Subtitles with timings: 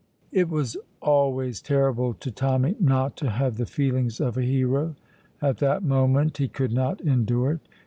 [0.31, 4.95] It was always terrible to Tommy not to have the feelings of a hero.
[5.43, 7.61] At that moment he could not endure it.